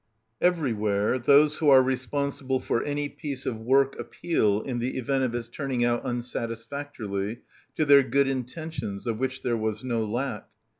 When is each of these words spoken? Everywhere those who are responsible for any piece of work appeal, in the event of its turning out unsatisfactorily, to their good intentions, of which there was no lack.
Everywhere 0.41 1.19
those 1.19 1.57
who 1.59 1.69
are 1.69 1.83
responsible 1.83 2.59
for 2.59 2.81
any 2.81 3.07
piece 3.07 3.45
of 3.45 3.59
work 3.59 3.99
appeal, 3.99 4.61
in 4.63 4.79
the 4.79 4.97
event 4.97 5.23
of 5.23 5.35
its 5.35 5.47
turning 5.47 5.85
out 5.85 6.03
unsatisfactorily, 6.03 7.41
to 7.75 7.85
their 7.85 8.01
good 8.01 8.27
intentions, 8.27 9.05
of 9.05 9.19
which 9.19 9.43
there 9.43 9.55
was 9.57 9.83
no 9.83 10.03
lack. 10.03 10.47